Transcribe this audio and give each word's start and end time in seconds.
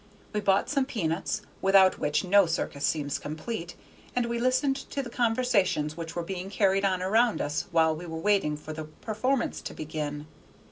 We 0.33 0.39
bought 0.39 0.67
some 0.67 0.87
peanuts, 0.87 1.43
without 1.61 1.99
which 1.99 2.23
no 2.23 2.47
circus 2.47 2.83
seems 2.83 3.19
complete, 3.19 3.75
and 4.15 4.25
we 4.25 4.39
listened 4.39 4.75
to 4.77 5.03
the 5.03 5.11
conversations 5.11 5.95
which 5.95 6.15
were 6.15 6.23
being 6.23 6.49
carried 6.49 6.83
on 6.83 7.03
around 7.03 7.39
us 7.39 7.67
while 7.71 7.95
we 7.95 8.07
were 8.07 8.17
waiting 8.17 8.57
for 8.57 8.73
the 8.73 8.85
performance 8.85 9.61
to 9.61 9.75
begin. 9.75 10.25